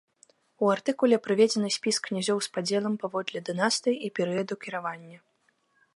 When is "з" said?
2.45-2.51